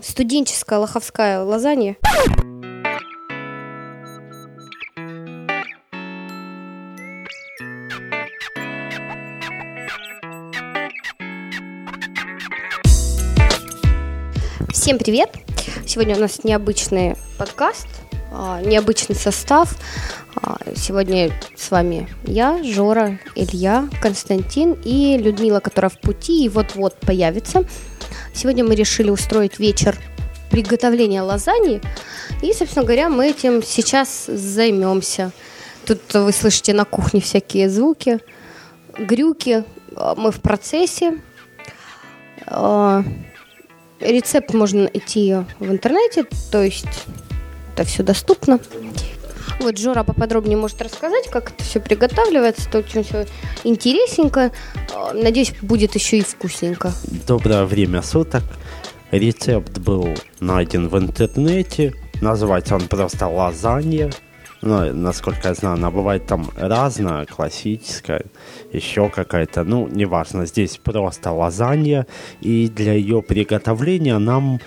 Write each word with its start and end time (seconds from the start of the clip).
Студенческая 0.00 0.78
лоховская 0.78 1.42
лазанья. 1.42 1.96
Всем 14.72 14.98
привет! 14.98 15.30
Сегодня 15.86 16.16
у 16.16 16.20
нас 16.20 16.44
необычный 16.44 17.16
подкаст, 17.38 17.86
необычный 18.64 19.14
состав. 19.14 19.76
А, 20.36 20.56
сегодня 20.74 21.30
с 21.56 21.70
вами 21.70 22.08
я, 22.24 22.62
Жора, 22.62 23.18
Илья, 23.34 23.88
Константин 24.02 24.76
и 24.84 25.16
Людмила, 25.16 25.60
которая 25.60 25.90
в 25.90 26.00
пути 26.00 26.44
и 26.44 26.48
вот-вот 26.48 26.98
появится. 27.00 27.64
Сегодня 28.34 28.64
мы 28.64 28.74
решили 28.74 29.10
устроить 29.10 29.58
вечер 29.58 29.96
приготовления 30.50 31.22
лазаньи. 31.22 31.80
И, 32.42 32.52
собственно 32.52 32.84
говоря, 32.84 33.08
мы 33.08 33.28
этим 33.30 33.62
сейчас 33.62 34.26
займемся. 34.26 35.30
Тут 35.86 36.00
вы 36.14 36.32
слышите 36.32 36.72
на 36.74 36.84
кухне 36.84 37.20
всякие 37.20 37.68
звуки, 37.68 38.18
грюки. 38.98 39.64
А, 39.96 40.14
мы 40.16 40.32
в 40.32 40.40
процессе. 40.40 41.20
Рецепт 44.00 44.52
можно 44.52 44.82
найти 44.82 45.34
в 45.58 45.70
интернете, 45.70 46.26
то 46.50 46.62
есть 46.62 47.06
это 47.74 47.84
все 47.84 48.02
доступно. 48.02 48.58
Вот 49.60 49.78
Жора 49.78 50.02
поподробнее 50.04 50.56
может 50.56 50.80
рассказать, 50.82 51.28
как 51.30 51.50
это 51.50 51.62
все 51.62 51.80
приготавливается. 51.80 52.68
Это 52.68 52.78
очень 52.78 53.04
все 53.04 53.26
интересненько. 53.62 54.52
Надеюсь, 55.12 55.54
будет 55.62 55.94
еще 55.94 56.18
и 56.18 56.22
вкусненько. 56.22 56.92
Доброе 57.26 57.64
время 57.64 58.02
суток. 58.02 58.42
Рецепт 59.10 59.78
был 59.78 60.08
найден 60.40 60.88
в 60.88 60.98
интернете. 60.98 61.94
Называется 62.20 62.74
он 62.74 62.88
просто 62.88 63.28
лазанья 63.28 64.10
ну, 64.62 64.94
насколько 64.94 65.48
я 65.48 65.54
знаю, 65.54 65.74
она 65.74 65.90
бывает 65.90 66.26
там 66.26 66.50
разная, 66.56 67.26
классическая, 67.26 68.24
еще 68.72 69.10
какая-то, 69.10 69.62
ну, 69.62 69.88
неважно, 69.88 70.46
здесь 70.46 70.78
просто 70.78 71.32
лазанья, 71.32 72.06
и 72.40 72.68
для 72.68 72.94
ее 72.94 73.20
приготовления 73.20 74.16
нам 74.16 74.60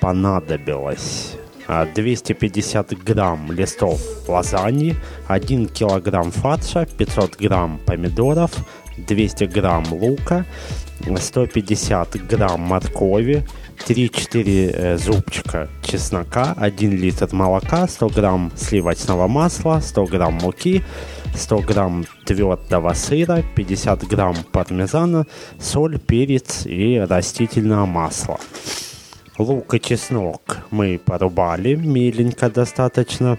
понадобилось 0.00 1.36
250 1.68 2.92
а, 2.92 2.96
грамм 2.96 3.52
листов 3.52 4.00
лазаньи, 4.28 4.96
1 5.28 5.66
килограмм 5.68 6.30
фарша, 6.30 6.86
500 6.86 7.36
грамм 7.36 7.80
помидоров, 7.86 8.50
200 8.96 9.44
грамм 9.44 9.84
лука, 9.92 10.44
150 11.16 12.26
грамм 12.26 12.60
моркови, 12.60 13.46
3-4 13.86 14.70
э, 14.74 14.98
зубчика 14.98 15.68
чеснока, 15.82 16.54
1 16.56 16.90
литр 16.92 17.28
молока, 17.32 17.88
100 17.88 18.08
грамм 18.08 18.52
сливочного 18.56 19.26
масла, 19.26 19.80
100 19.80 20.04
грамм 20.06 20.34
муки, 20.34 20.84
100 21.34 21.58
грамм 21.60 22.04
твердого 22.24 22.92
сыра, 22.94 23.42
50 23.56 24.04
грамм 24.04 24.36
пармезана, 24.52 25.26
соль, 25.58 25.98
перец 25.98 26.66
и 26.66 26.98
растительное 26.98 27.84
масло. 27.86 28.38
Лук 29.42 29.74
и 29.74 29.80
чеснок 29.80 30.58
мы 30.70 31.00
порубали 31.04 31.74
меленько 31.74 32.48
достаточно. 32.48 33.38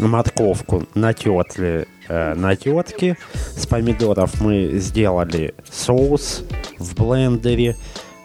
Морковку 0.00 0.88
натерли 0.96 1.86
э, 2.08 2.34
на 2.34 2.56
тетке. 2.56 3.16
С 3.34 3.64
помидоров 3.64 4.40
мы 4.40 4.78
сделали 4.80 5.54
соус 5.70 6.42
в 6.78 6.94
блендере. 6.96 7.76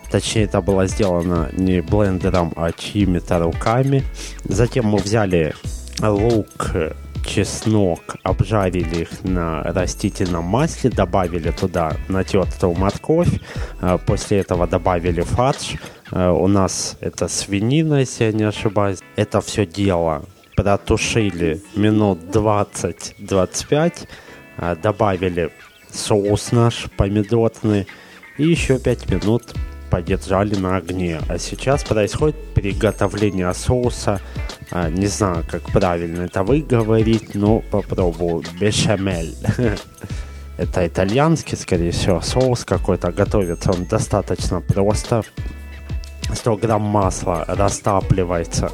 Точнее, 0.09 0.45
это 0.45 0.61
было 0.61 0.87
сделано 0.87 1.49
не 1.53 1.81
блендером, 1.81 2.51
а 2.55 2.71
чьими-то 2.71 3.37
руками. 3.37 4.03
Затем 4.45 4.87
мы 4.87 4.97
взяли 4.97 5.53
лук, 6.01 6.71
чеснок, 7.25 8.15
обжарили 8.23 9.01
их 9.01 9.23
на 9.23 9.63
растительном 9.63 10.45
масле, 10.45 10.89
добавили 10.89 11.51
туда 11.51 11.97
натертую 12.07 12.73
морковь, 12.75 13.39
а 13.81 13.97
после 13.97 14.39
этого 14.39 14.67
добавили 14.67 15.21
фарш. 15.21 15.75
А, 16.11 16.31
у 16.31 16.47
нас 16.47 16.97
это 17.01 17.27
свинина, 17.27 17.99
если 18.01 18.25
я 18.25 18.31
не 18.31 18.43
ошибаюсь. 18.43 18.99
Это 19.15 19.41
все 19.41 19.65
дело 19.65 20.23
протушили 20.55 21.61
минут 21.75 22.19
20-25, 22.31 24.07
а, 24.57 24.75
добавили 24.75 25.51
соус 25.91 26.51
наш 26.51 26.85
помидорный 26.97 27.87
и 28.37 28.43
еще 28.43 28.79
5 28.79 29.09
минут 29.09 29.53
подержали 29.89 30.55
на 30.55 30.77
огне. 30.77 31.19
А 31.29 31.37
сейчас 31.37 31.83
происходит 31.83 32.35
приготовление 32.55 33.53
соуса. 33.53 34.19
А, 34.71 34.89
не 34.89 35.07
знаю, 35.07 35.43
как 35.49 35.63
правильно 35.71 36.23
это 36.23 36.43
выговорить, 36.43 37.35
но 37.35 37.59
попробую. 37.59 38.43
Бешамель. 38.59 39.35
Это 40.57 40.87
итальянский, 40.87 41.57
скорее 41.57 41.91
всего, 41.91 42.21
соус 42.21 42.63
какой-то. 42.63 43.11
Готовится 43.11 43.71
он 43.71 43.85
достаточно 43.85 44.61
просто. 44.61 45.23
100 46.31 46.57
грамм 46.57 46.83
масла 46.83 47.43
растапливается. 47.47 48.71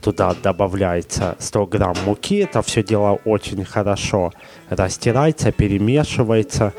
Туда 0.00 0.34
добавляется 0.34 1.34
100 1.38 1.66
грамм 1.66 1.96
муки. 2.06 2.36
Это 2.36 2.62
все 2.62 2.82
дело 2.82 3.18
очень 3.24 3.64
хорошо 3.64 4.32
растирается, 4.70 5.50
перемешивается. 5.50 6.72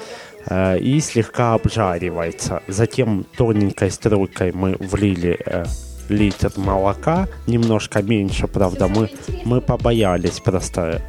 Э, 0.47 0.77
и 0.77 0.99
слегка 0.99 1.53
обжаривается. 1.53 2.61
Затем 2.67 3.25
тоненькой 3.37 3.91
струйкой 3.91 4.51
мы 4.51 4.75
влили 4.79 5.39
э, 5.45 5.65
литр 6.09 6.51
молока, 6.55 7.27
немножко 7.47 8.01
меньше, 8.01 8.47
правда, 8.47 8.87
мы, 8.87 9.09
мы 9.43 9.61
побоялись 9.61 10.39
просто 10.39 11.01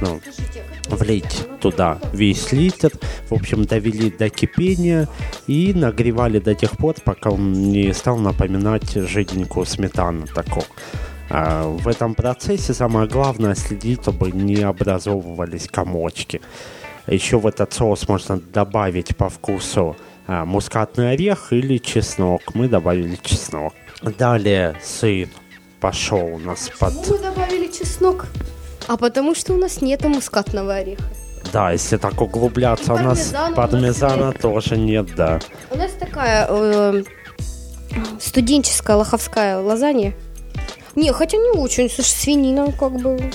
ну, 0.00 0.20
влить 0.88 1.46
туда 1.60 1.98
весь 2.12 2.52
литр. 2.52 2.90
В 3.28 3.34
общем, 3.34 3.64
довели 3.64 4.10
до 4.10 4.28
кипения 4.28 5.08
и 5.46 5.72
нагревали 5.74 6.38
до 6.38 6.54
тех 6.54 6.76
пор, 6.76 6.96
пока 7.04 7.30
он 7.30 7.52
не 7.52 7.92
стал 7.92 8.18
напоминать 8.18 8.92
жиденькую 8.92 9.66
сметану 9.66 10.26
такого. 10.26 10.66
А 11.30 11.66
в 11.66 11.88
этом 11.88 12.14
процессе 12.14 12.74
самое 12.74 13.08
главное 13.08 13.54
следить, 13.54 14.02
чтобы 14.02 14.32
не 14.32 14.56
образовывались 14.56 15.66
комочки. 15.66 16.40
Еще 17.06 17.38
в 17.38 17.46
этот 17.46 17.72
соус 17.72 18.06
можно 18.08 18.38
добавить 18.38 19.16
по 19.16 19.28
вкусу 19.28 19.96
а, 20.26 20.44
мускатный 20.44 21.12
орех 21.12 21.52
или 21.52 21.78
чеснок. 21.78 22.54
Мы 22.54 22.68
добавили 22.68 23.18
чеснок. 23.22 23.72
Далее 24.02 24.76
сыр 24.82 25.28
пошел 25.80 26.24
у 26.24 26.38
нас 26.38 26.70
под... 26.78 26.94
мы 27.08 27.18
добавили 27.18 27.68
чеснок? 27.68 28.26
А 28.88 28.96
потому 28.96 29.34
что 29.34 29.52
у 29.54 29.56
нас 29.56 29.80
нету 29.80 30.08
мускатного 30.08 30.74
ореха. 30.74 31.04
Да, 31.52 31.72
если 31.72 31.96
так 31.96 32.20
углубляться, 32.20 32.94
у 32.94 32.98
нас 32.98 33.32
пармезана 33.54 34.30
у 34.30 34.32
тоже 34.32 34.76
нет, 34.76 35.14
да. 35.14 35.40
У 35.70 35.76
нас 35.76 35.92
такая 35.92 36.46
э, 36.48 37.02
студенческая 38.20 38.96
лоховская 38.96 39.58
лазанья. 39.58 40.14
Не, 40.94 41.12
хотя 41.12 41.36
не 41.36 41.50
очень, 41.58 41.90
слушай, 41.90 42.10
свинина 42.10 42.72
как 42.72 42.92
бы 42.92 43.30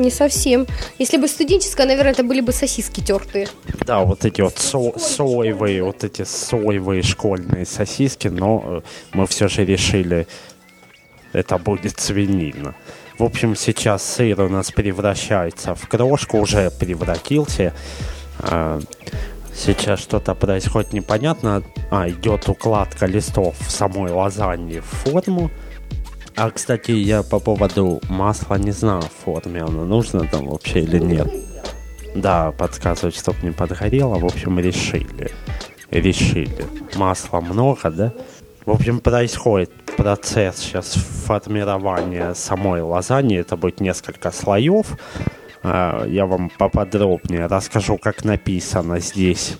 не 0.00 0.10
совсем. 0.10 0.66
Если 0.98 1.16
бы 1.16 1.28
студенческая, 1.28 1.86
наверное, 1.86 2.12
это 2.12 2.24
были 2.24 2.40
бы 2.40 2.52
сосиски 2.52 3.00
тертые. 3.00 3.48
Да, 3.86 4.00
вот 4.00 4.24
эти 4.24 4.40
вот 4.40 4.58
со 4.58 4.98
соевые, 4.98 5.82
вот 5.82 6.04
эти 6.04 6.24
соевые 6.24 7.02
школьные 7.02 7.66
сосиски, 7.66 8.28
но 8.28 8.62
э, 8.64 8.80
мы 9.12 9.26
все 9.26 9.48
же 9.48 9.64
решили, 9.64 10.26
это 11.32 11.58
будет 11.58 12.00
свинина. 12.00 12.74
В 13.18 13.24
общем, 13.24 13.54
сейчас 13.54 14.02
сыр 14.02 14.40
у 14.40 14.48
нас 14.48 14.70
превращается 14.70 15.74
в 15.74 15.86
крошку, 15.88 16.38
уже 16.38 16.70
превратился. 16.70 17.74
А, 18.38 18.80
сейчас 19.54 20.00
что-то 20.00 20.34
происходит 20.34 20.94
непонятно. 20.94 21.62
А, 21.90 22.08
идет 22.08 22.48
укладка 22.48 23.04
листов 23.04 23.56
в 23.60 23.70
самой 23.70 24.10
лазанье 24.10 24.80
в 24.80 24.86
форму. 24.86 25.50
А, 26.42 26.50
кстати, 26.50 26.92
я 26.92 27.22
по 27.22 27.38
поводу 27.38 28.00
масла 28.08 28.54
не 28.54 28.70
знаю, 28.70 29.02
в 29.02 29.24
форме 29.24 29.60
оно 29.60 29.84
нужно 29.84 30.26
там 30.26 30.48
вообще 30.48 30.80
или 30.80 30.98
нет. 30.98 31.30
Да, 32.14 32.52
подсказывать, 32.52 33.14
чтобы 33.14 33.36
не 33.42 33.50
подгорело. 33.50 34.18
В 34.18 34.24
общем, 34.24 34.58
решили. 34.58 35.30
Решили. 35.90 36.64
Масла 36.96 37.42
много, 37.42 37.90
да? 37.90 38.14
В 38.64 38.70
общем, 38.70 39.00
происходит 39.00 39.70
процесс 39.98 40.56
сейчас 40.60 40.94
формирования 41.26 42.32
самой 42.32 42.80
лазаньи. 42.80 43.38
Это 43.38 43.58
будет 43.58 43.80
несколько 43.80 44.30
слоев. 44.30 44.96
А, 45.62 46.06
я 46.06 46.24
вам 46.24 46.50
поподробнее 46.56 47.48
расскажу, 47.48 47.98
как 47.98 48.24
написано 48.24 48.98
здесь. 49.00 49.58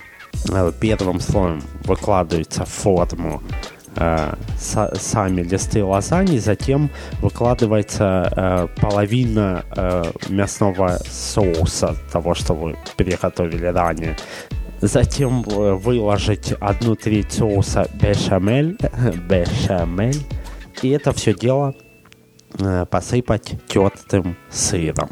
Первым 0.79 1.19
слоем 1.19 1.61
выкладывается 1.83 2.65
форму 2.65 3.43
э, 3.95 4.33
сами 4.57 5.41
листы 5.41 5.83
лазаньи, 5.83 6.37
затем 6.39 6.89
выкладывается 7.21 8.31
э, 8.75 8.81
половина 8.81 9.63
э, 9.75 10.03
мясного 10.29 10.99
соуса, 11.09 11.95
того, 12.11 12.33
что 12.33 12.53
вы 12.53 12.75
приготовили 12.97 13.65
ранее. 13.65 14.15
Затем 14.81 15.43
э, 15.43 15.73
выложить 15.73 16.53
одну 16.59 16.95
треть 16.95 17.33
соуса 17.33 17.87
бешамель, 17.93 18.77
бешамель, 19.29 20.23
и 20.81 20.89
это 20.89 21.11
все 21.13 21.33
дело 21.33 21.75
э, 22.59 22.85
посыпать 22.85 23.53
тертым 23.67 24.35
сыром. 24.49 25.09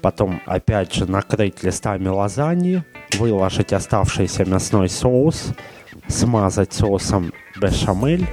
Потом 0.00 0.40
опять 0.46 0.94
же 0.94 1.10
накрыть 1.10 1.62
листами 1.62 2.08
лазаньи, 2.08 2.84
выложить 3.18 3.72
оставшийся 3.72 4.44
мясной 4.44 4.88
соус, 4.88 5.54
смазать 6.08 6.72
соусом 6.72 7.32
бешамель 7.60 8.26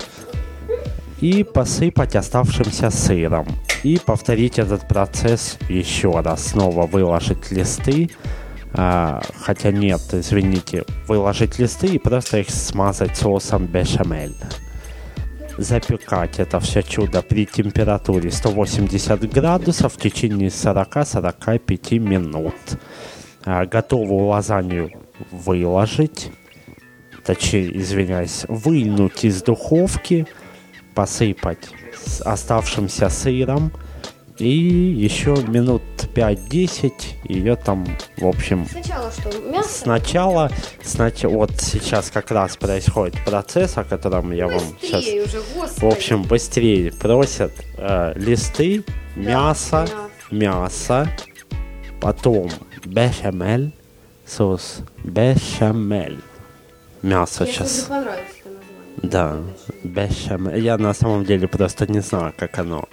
и 1.22 1.44
посыпать 1.44 2.16
оставшимся 2.16 2.90
сыром. 2.90 3.48
И 3.84 4.00
повторить 4.04 4.58
этот 4.58 4.88
процесс 4.88 5.58
еще 5.70 6.20
раз. 6.20 6.48
Снова 6.48 6.88
выложить 6.88 7.52
листы, 7.52 8.10
а, 8.74 9.22
хотя 9.42 9.72
нет, 9.72 10.02
извините, 10.12 10.86
выложить 11.08 11.60
листы 11.60 11.88
и 11.88 12.00
просто 12.00 12.40
их 12.40 12.50
смазать 12.50 13.16
соусом 13.16 13.68
бешамель. 13.68 14.36
Запекать 15.58 16.40
это 16.40 16.60
все 16.60 16.82
чудо 16.82 17.22
при 17.22 17.46
температуре 17.46 18.30
180 18.30 19.32
градусов 19.32 19.94
в 19.94 19.98
течение 19.98 20.50
40-45 20.50 22.00
минут. 22.00 22.56
А, 23.46 23.66
готовую 23.66 24.26
лазанью 24.26 24.92
выложить, 25.32 26.32
точнее, 27.26 27.78
извиняюсь, 27.78 28.46
вынуть 28.48 29.26
из 29.26 29.42
духовки, 29.42 30.28
посыпать 30.94 31.70
оставшимся 32.24 33.10
сыром– 33.10 33.72
и 34.38 34.50
еще 34.50 35.36
минут 35.48 35.82
5-10 36.14 36.92
ее 37.30 37.56
там, 37.56 37.86
в 38.18 38.28
общем... 38.28 38.68
Сначала 38.70 39.12
что, 39.12 39.40
мясо? 39.50 39.70
Сначала, 39.70 40.52
сначала, 40.84 41.32
вот 41.34 41.52
сейчас 41.58 42.12
как 42.12 42.32
раз 42.32 42.58
происходит 42.58 43.16
процесс, 43.24 43.78
о 43.78 43.86
котором 43.86 44.34
я 44.34 44.48
быстрее 44.48 44.60
вам 44.60 44.78
сейчас... 44.82 45.04
уже, 45.06 45.42
господи. 45.56 45.80
В 45.80 45.86
общем, 45.86 46.24
быстрее 46.24 46.92
просят 46.92 47.54
э, 47.78 48.14
листы, 48.18 48.84
Да, 49.16 49.22
мясо, 49.22 49.88
да. 49.90 50.36
мясо, 50.36 51.10
потом 52.02 52.50
бешамель, 52.84 53.72
соус 54.26 54.80
бешамель. 55.04 56.20
Мясо 57.06 57.44
Мне 57.44 57.54
сейчас... 57.54 57.88
Да, 58.98 59.38
бешамель. 59.84 60.60
Я 60.60 60.76
на 60.80 60.96
самом 60.96 61.24
деле 61.24 61.48
просто 61.48 61.86
не 61.86 62.00
знаю, 62.00 62.34
как 62.36 62.58
оно 62.58 62.90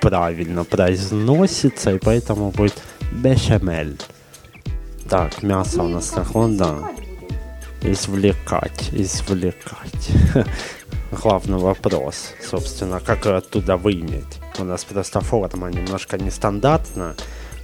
правильно 0.00 0.64
произносится, 0.64 1.92
и 1.92 1.98
поэтому 2.00 2.50
будет 2.50 2.82
бешамель. 3.12 3.96
Так, 5.08 5.44
мясо 5.44 5.84
у 5.84 5.88
нас 5.88 6.16
нахон, 6.16 6.56
да. 6.56 6.90
Извлекать, 7.82 8.90
извлекать. 8.92 10.10
Главный 11.12 11.58
вопрос, 11.58 12.32
собственно, 12.42 12.98
как 12.98 13.24
оттуда 13.26 13.76
выиметь. 13.76 14.40
У 14.58 14.64
нас 14.64 14.84
просто 14.84 15.20
форма 15.20 15.70
немножко 15.70 16.18
нестандартная. 16.18 17.14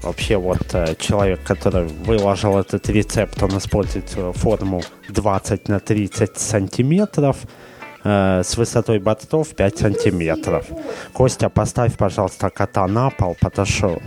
Вообще 0.03 0.37
вот 0.37 0.75
э, 0.75 0.95
человек, 0.99 1.43
который 1.43 1.87
выложил 1.87 2.59
этот 2.59 2.89
рецепт, 2.89 3.43
он 3.43 3.59
использует 3.59 4.09
форму 4.09 4.83
20 5.09 5.69
на 5.69 5.79
30 5.79 6.39
сантиметров 6.39 7.37
э, 8.05 8.43
с 8.43 8.57
высотой 8.57 8.99
бортов 8.99 9.55
5 9.55 9.79
сантиметров. 9.79 10.67
Костя, 11.13 11.51
поставь, 11.51 11.97
пожалуйста, 11.97 12.49
кота 12.49 12.87
на 12.87 13.11
пол, 13.11 13.37
потому 13.41 13.67
что 13.67 13.99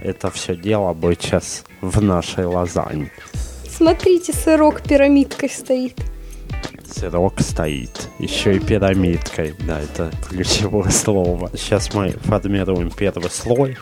это 0.00 0.30
все 0.30 0.56
дело 0.56 0.94
будет 0.94 1.22
сейчас 1.22 1.64
в 1.80 2.02
нашей 2.02 2.46
лазанье. 2.46 3.10
Смотрите, 3.68 4.32
сырок 4.32 4.82
пирамидкой 4.82 5.50
стоит. 5.50 6.00
Сырок 6.86 7.40
стоит, 7.40 8.08
еще 8.18 8.56
и 8.56 8.58
пирамидкой, 8.58 9.54
да, 9.66 9.80
это 9.80 10.10
ключевое 10.28 10.90
слово. 10.90 11.50
Сейчас 11.56 11.92
мы 11.94 12.10
формируем 12.10 12.90
первый 12.90 13.30
слой. 13.30 13.76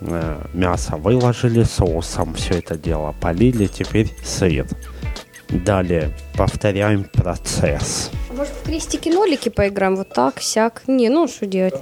Э, 0.00 0.42
Мясо 0.52 0.96
выложили 0.96 1.62
соусом, 1.62 2.34
все 2.34 2.58
это 2.58 2.76
дело 2.76 3.14
полили, 3.20 3.66
теперь 3.66 4.10
сыр. 4.24 4.66
Далее 5.48 6.10
повторяем 6.36 7.04
процесс. 7.04 8.10
Может, 8.30 8.52
в 8.52 8.64
крестики-нолики 8.64 9.48
поиграем? 9.48 9.96
Вот 9.96 10.08
так, 10.08 10.40
сяк. 10.40 10.82
Не, 10.86 11.08
ну 11.08 11.28
что 11.28 11.46
делать? 11.46 11.74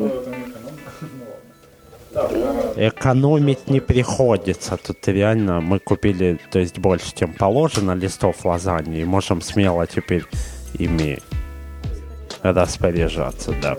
Экономить 2.77 3.69
не 3.69 3.81
приходится. 3.81 4.77
Тут 4.77 5.09
реально 5.09 5.61
мы 5.61 5.79
купили, 5.79 6.39
то 6.51 6.59
есть 6.59 6.79
больше, 6.79 7.15
чем 7.15 7.33
положено, 7.33 7.93
листов 7.93 8.45
лазаньи. 8.45 9.01
И 9.01 9.05
можем 9.05 9.41
смело 9.41 9.87
теперь 9.87 10.25
ими 10.79 11.19
распоряжаться, 12.43 13.53
да. 13.63 13.77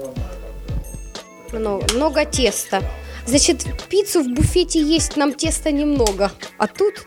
Много, 1.54 1.86
много 1.94 2.26
теста. 2.26 2.82
Значит, 3.26 3.66
пиццу 3.90 4.24
в 4.24 4.28
буфете 4.30 4.82
есть, 4.82 5.18
нам 5.18 5.34
теста 5.34 5.72
немного. 5.72 6.32
А 6.58 6.68
тут... 6.68 7.06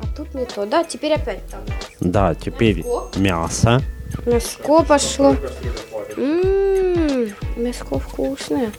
А 0.00 0.16
тут 0.16 0.34
не 0.34 0.44
то. 0.44 0.66
Да, 0.66 0.84
теперь 0.84 1.14
опять 1.14 1.46
там. 1.50 1.60
Да, 2.00 2.34
теперь 2.34 2.84
мясо. 3.16 3.82
Мяско 4.26 4.82
пошло. 4.82 5.36
Ммм, 6.16 7.32
мяско 7.56 7.98
вкусное. 7.98 8.72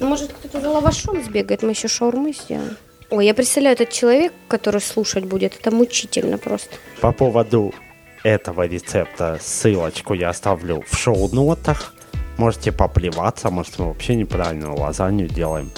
Может, 0.00 0.32
кто-то 0.32 0.60
за 0.60 0.70
лавашом 0.70 1.22
сбегает, 1.22 1.62
мы 1.62 1.70
еще 1.70 1.88
шаурмы 1.88 2.32
сделаем. 2.32 2.76
Ой, 3.10 3.26
я 3.26 3.34
представляю, 3.34 3.74
этот 3.74 3.90
человек, 3.90 4.32
который 4.48 4.80
слушать 4.80 5.24
будет, 5.24 5.56
это 5.60 5.70
мучительно 5.70 6.38
просто. 6.38 6.74
По 7.00 7.12
поводу 7.12 7.74
этого 8.22 8.66
рецепта 8.66 9.38
ссылочку 9.40 10.14
я 10.14 10.30
оставлю 10.30 10.82
в 10.88 10.96
шоу-нотах. 10.96 11.93
Можете 12.36 12.72
поплеваться, 12.72 13.50
может 13.50 13.78
мы 13.78 13.86
вообще 13.86 14.16
неправильную 14.16 14.76
лазанью 14.76 15.28
делаем. 15.28 15.70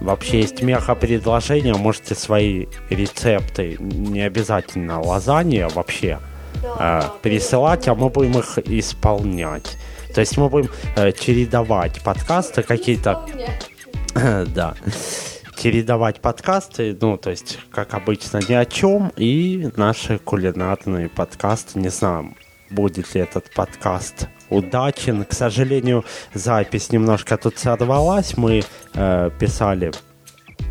Вообще 0.00 0.40
есть 0.40 0.62
меха-предложения, 0.62 1.74
можете 1.74 2.14
свои 2.14 2.66
рецепты, 2.88 3.76
не 3.80 4.22
обязательно 4.22 5.00
лазанья 5.00 5.68
вообще, 5.68 6.20
э, 6.78 7.02
присылать, 7.22 7.88
а 7.88 7.94
мы 7.94 8.08
будем 8.08 8.38
их 8.38 8.58
исполнять. 8.58 9.76
То 10.14 10.20
есть 10.20 10.36
мы 10.38 10.48
будем 10.48 10.70
э, 10.96 11.12
чередовать 11.12 12.02
подкасты 12.02 12.62
какие-то 12.62 13.26
да. 14.54 14.74
Чередовать 15.56 16.20
подкасты, 16.20 16.96
ну, 17.00 17.16
то 17.16 17.30
есть, 17.30 17.58
как 17.72 17.94
обычно, 17.94 18.40
ни 18.48 18.52
о 18.52 18.64
чем, 18.64 19.12
и 19.16 19.70
наши 19.76 20.18
кулинарные 20.18 21.08
подкасты. 21.08 21.80
Не 21.80 21.88
знаю, 21.88 22.34
будет 22.70 23.12
ли 23.14 23.22
этот 23.22 23.52
подкаст 23.52 24.28
удачен. 24.50 25.24
К 25.24 25.32
сожалению, 25.32 26.04
запись 26.34 26.92
немножко 26.92 27.36
тут 27.36 27.58
сорвалась. 27.58 28.36
Мы 28.36 28.62
э, 28.94 29.30
писали, 29.38 29.92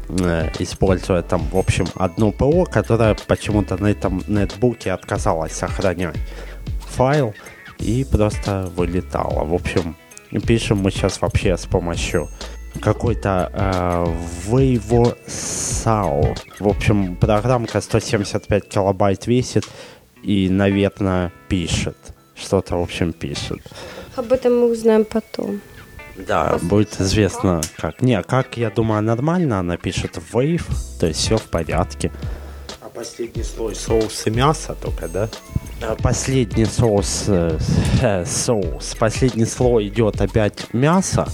э, 0.09 0.49
используя 0.59 1.21
там, 1.21 1.41
в 1.51 1.57
общем, 1.57 1.85
одну 1.95 2.31
ПО, 2.31 2.65
которая 2.65 3.15
почему-то 3.27 3.81
на 3.81 3.87
этом 3.87 4.23
нетбуке 4.27 4.91
отказалась 4.91 5.53
сохранять 5.53 6.15
файл 6.97 7.33
и 7.79 8.05
просто 8.11 8.71
вылетала. 8.75 9.45
В 9.45 9.53
общем, 9.53 9.95
пишем 10.45 10.79
мы 10.79 10.91
сейчас 10.91 11.21
вообще 11.21 11.57
с 11.57 11.65
помощью 11.65 12.27
какой-то 12.81 13.51
э, 13.53 14.05
SAO. 15.27 16.37
В 16.59 16.67
общем, 16.67 17.15
программка 17.15 17.81
175 17.81 18.69
килобайт 18.69 19.27
весит 19.27 19.67
и, 20.23 20.49
наверное, 20.49 21.31
пишет. 21.47 21.97
Что-то, 22.37 22.77
в 22.77 22.81
общем, 22.81 23.13
пишет. 23.13 23.59
Об 24.15 24.31
этом 24.31 24.59
мы 24.59 24.71
узнаем 24.71 25.05
потом. 25.05 25.61
Да, 26.15 26.57
будет 26.63 26.99
известно 26.99 27.61
как. 27.77 28.01
Не, 28.01 28.21
как, 28.23 28.57
я 28.57 28.69
думаю, 28.69 29.03
нормально 29.03 29.59
она 29.59 29.77
пишет 29.77 30.19
Wave, 30.33 30.63
то 30.99 31.07
есть 31.07 31.19
все 31.19 31.37
в 31.37 31.43
порядке. 31.43 32.11
А 32.81 32.89
последний 32.89 33.43
слой 33.43 33.75
соуса 33.75 34.31
мяса 34.31 34.75
только, 34.81 35.07
да? 35.07 35.29
А 35.81 35.95
Последний 35.95 36.65
соус, 36.65 37.25
э, 37.27 37.59
э, 38.01 38.25
соус, 38.25 38.95
последний 38.99 39.45
слой 39.45 39.87
идет 39.89 40.19
опять 40.21 40.73
мясо. 40.73 41.27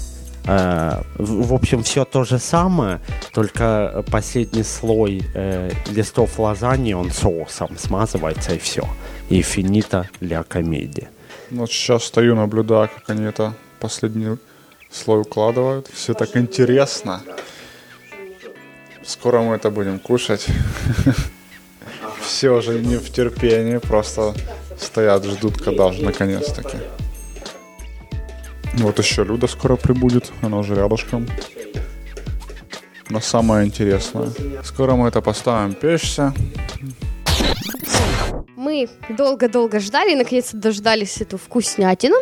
Э, 0.46 1.02
в, 1.16 1.48
в 1.48 1.54
общем, 1.54 1.84
все 1.84 2.04
то 2.04 2.26
же 2.26 2.40
самое, 2.40 3.00
только 3.32 4.04
последний 4.12 4.64
слой 4.64 5.24
э, 5.34 5.72
листов 5.90 6.38
лазаньи, 6.40 6.94
он 6.94 7.12
соусом 7.12 7.78
смазывается 7.78 8.54
и 8.56 8.60
все. 8.60 8.86
И 9.34 9.42
финита 9.42 10.08
ля 10.22 10.44
комедия. 10.44 11.10
Вот 11.50 11.72
сейчас 11.72 12.04
стою, 12.04 12.36
наблюдаю, 12.36 12.88
как 12.88 13.10
они 13.10 13.24
это 13.24 13.56
последний 13.80 14.38
слой 14.92 15.22
укладывают. 15.22 15.90
Все 15.92 16.14
так 16.14 16.38
интересно. 16.38 17.20
Скоро 19.04 19.42
мы 19.42 19.56
это 19.56 19.72
будем 19.72 19.98
кушать. 19.98 20.46
Все 22.22 22.52
уже 22.52 22.80
не 22.80 22.98
в 22.98 23.10
терпении, 23.12 23.80
просто 23.80 24.36
стоят, 24.78 25.26
ждут, 25.26 25.60
когда 25.60 25.92
же 25.92 26.04
наконец-таки. 26.04 26.78
Вот 28.76 29.00
еще 29.00 29.24
Люда 29.24 29.48
скоро 29.48 29.78
прибудет, 29.78 30.32
она 30.44 30.60
уже 30.60 30.76
рядышком. 30.76 31.28
Но 33.10 33.20
самое 33.20 33.66
интересное. 33.66 34.30
Скоро 34.64 34.94
мы 34.94 35.08
это 35.08 35.22
поставим 35.22 35.74
печься. 35.74 36.34
Долго-долго 39.10 39.80
ждали, 39.80 40.16
наконец-то 40.16 40.58
дождались 40.58 41.22
эту 41.22 41.38
вкуснятину. 41.38 42.16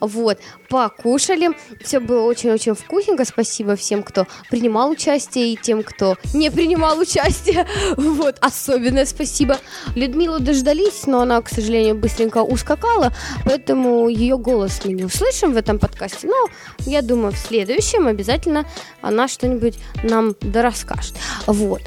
Вот, 0.00 0.38
покушали. 0.68 1.50
Все 1.82 2.00
было 2.00 2.22
очень-очень 2.22 2.74
вкусненько. 2.74 3.24
Спасибо 3.24 3.76
всем, 3.76 4.02
кто 4.02 4.26
принимал 4.50 4.90
участие, 4.90 5.52
и 5.52 5.56
тем, 5.56 5.82
кто 5.82 6.16
не 6.34 6.50
принимал 6.50 6.98
участие. 6.98 7.66
Вот, 7.96 8.36
особенное 8.40 9.06
спасибо. 9.06 9.58
Людмилу 9.94 10.38
дождались, 10.38 11.06
но 11.06 11.20
она, 11.20 11.40
к 11.42 11.48
сожалению, 11.48 11.94
быстренько 11.94 12.42
ускакала, 12.42 13.12
поэтому 13.44 14.08
ее 14.08 14.36
голос 14.38 14.80
мы 14.84 14.92
не 14.92 15.04
услышим 15.04 15.52
в 15.52 15.56
этом 15.56 15.78
подкасте. 15.78 16.28
Но 16.28 16.48
я 16.80 17.02
думаю, 17.02 17.32
в 17.32 17.38
следующем 17.38 18.06
обязательно 18.06 18.66
она 19.00 19.28
что-нибудь 19.28 19.78
нам 20.02 20.34
дорасскажет. 20.40 21.14
Вот. 21.46 21.82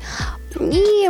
И 0.60 1.10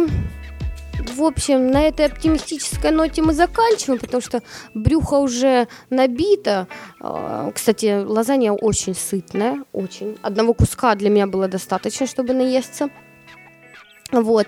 в 1.10 1.24
общем, 1.24 1.72
на 1.72 1.84
этой 1.84 2.06
оптимистической 2.06 2.92
ноте 2.92 3.22
мы 3.22 3.34
заканчиваем, 3.34 4.00
потому 4.00 4.22
что 4.22 4.42
брюхо 4.74 5.16
уже 5.16 5.68
набито. 5.90 6.68
А, 7.00 7.52
кстати, 7.52 8.04
лазанья 8.04 8.52
очень 8.52 8.96
сытная, 8.96 9.64
очень. 9.74 10.18
Одного 10.22 10.54
куска 10.54 10.96
для 10.96 11.10
меня 11.10 11.28
было 11.28 11.48
достаточно, 11.48 12.08
чтобы 12.08 12.34
наесться. 12.34 12.90
Вот. 14.12 14.48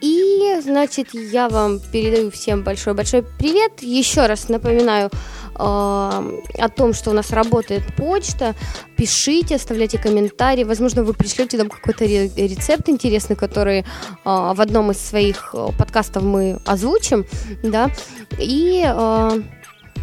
И, 0.00 0.60
значит, 0.62 1.14
я 1.14 1.48
вам 1.48 1.80
передаю 1.80 2.30
всем 2.30 2.62
большой-большой 2.62 3.22
привет. 3.38 3.82
Еще 3.82 4.26
раз 4.26 4.48
напоминаю 4.48 5.10
о 5.58 6.68
том, 6.68 6.92
что 6.92 7.10
у 7.10 7.12
нас 7.14 7.30
работает 7.30 7.82
почта. 7.96 8.54
Пишите, 8.96 9.56
оставляйте 9.56 9.98
комментарии. 9.98 10.64
Возможно, 10.64 11.02
вы 11.02 11.14
пришлете 11.14 11.58
нам 11.58 11.68
какой-то 11.68 12.04
рецепт 12.04 12.88
интересный, 12.88 13.36
который 13.36 13.80
э, 13.80 13.84
в 14.24 14.60
одном 14.60 14.90
из 14.90 14.98
своих 14.98 15.54
э, 15.54 15.68
подкастов 15.78 16.22
мы 16.22 16.58
озвучим. 16.64 17.24
Да? 17.62 17.90
И, 18.38 18.84
э, 18.86 19.42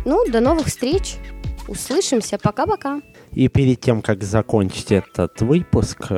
ну, 0.06 0.26
до 0.30 0.40
новых 0.40 0.68
встреч. 0.68 1.16
Услышимся. 1.68 2.38
Пока-пока. 2.38 3.02
И 3.32 3.48
перед 3.48 3.80
тем, 3.80 4.02
как 4.02 4.24
закончить 4.24 4.92
этот 4.92 5.42
выпуск, 5.42 6.12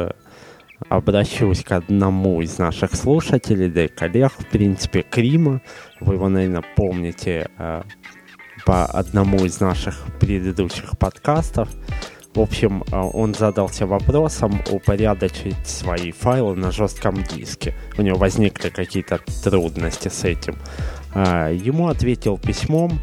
обращусь 0.90 1.64
к 1.64 1.72
одному 1.72 2.42
из 2.42 2.58
наших 2.58 2.96
слушателей, 2.96 3.70
да 3.70 3.86
и 3.86 3.88
коллег, 3.88 4.34
в 4.34 4.46
принципе, 4.48 5.04
Крима. 5.04 5.62
Вы 6.00 6.16
его, 6.16 6.30
наверное, 6.30 6.64
помните 6.76 7.50
э, 7.58 7.84
по 8.66 8.86
одному 8.86 9.46
из 9.46 9.60
наших 9.60 9.96
предыдущих 10.20 10.98
подкастов. 10.98 11.70
В 12.34 12.40
общем, 12.42 12.84
э, 12.92 12.98
он 12.98 13.34
задался 13.34 13.86
вопросом 13.86 14.62
упорядочить 14.70 15.68
свои 15.68 16.12
файлы 16.12 16.56
на 16.56 16.72
жестком 16.72 17.24
диске. 17.24 17.76
У 17.98 18.02
него 18.02 18.18
возникли 18.18 18.70
какие-то 18.70 19.20
трудности 19.44 20.10
с 20.10 20.24
этим. 20.24 20.58
Э, 21.14 21.56
ему 21.56 21.88
ответил 21.88 22.38
письмом 22.38 23.00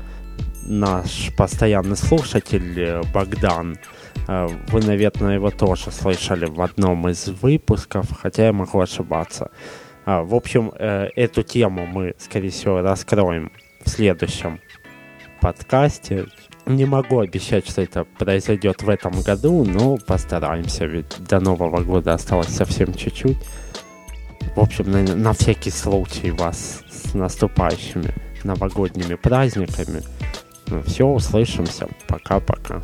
наш 0.66 1.34
постоянный 1.36 1.96
слушатель 1.96 2.78
э, 2.78 3.02
Богдан. 3.12 3.78
Э, 4.28 4.48
вы, 4.68 4.80
наверное, 4.80 5.34
его 5.34 5.50
тоже 5.50 5.90
слышали 5.90 6.46
в 6.46 6.60
одном 6.60 7.08
из 7.08 7.28
выпусков, 7.28 8.06
хотя 8.20 8.46
я 8.46 8.52
могу 8.52 8.80
ошибаться. 8.80 9.50
А, 10.04 10.22
в 10.22 10.34
общем, 10.34 10.72
э, 10.78 11.08
эту 11.14 11.42
тему 11.42 11.86
мы, 11.86 12.14
скорее 12.18 12.50
всего, 12.50 12.80
раскроем 12.80 13.52
в 13.84 13.88
следующем 13.88 14.60
подкасте. 15.42 16.26
Не 16.64 16.86
могу 16.86 17.18
обещать, 17.18 17.68
что 17.68 17.82
это 17.82 18.04
произойдет 18.04 18.82
в 18.82 18.88
этом 18.88 19.20
году, 19.22 19.64
но 19.64 19.96
постараемся, 19.96 20.86
ведь 20.86 21.18
до 21.28 21.40
Нового 21.40 21.82
года 21.82 22.14
осталось 22.14 22.48
совсем 22.48 22.94
чуть-чуть. 22.94 23.38
В 24.54 24.60
общем, 24.60 24.90
на, 24.90 25.02
на 25.02 25.32
всякий 25.32 25.70
случай 25.70 26.30
вас 26.30 26.82
с 26.88 27.14
наступающими 27.14 28.14
новогодними 28.44 29.16
праздниками. 29.16 30.02
Ну, 30.68 30.82
все, 30.82 31.06
услышимся. 31.06 31.88
Пока-пока. 32.06 32.80